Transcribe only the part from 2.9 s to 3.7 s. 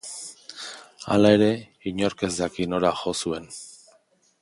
jo zuen.